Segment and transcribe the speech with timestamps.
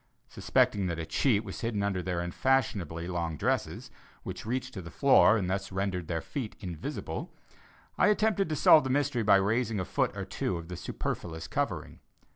[0.29, 3.91] Suspecting that a cheat was hidden under their unfashionably long dresses,
[4.23, 7.31] which reached to the floor and thus rendered their feet invisible,
[7.99, 11.47] I attempted to solve the mystery by raising a foot or two of the superfluous
[11.47, 11.99] covering.